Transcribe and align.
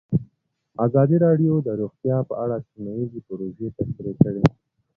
ازادي 0.85 1.17
راډیو 1.25 1.53
د 1.67 1.69
روغتیا 1.81 2.17
په 2.29 2.33
اړه 2.43 2.57
سیمه 2.67 2.91
ییزې 2.97 3.19
پروژې 3.27 3.67
تشریح 3.77 4.15
کړې. 4.23 4.43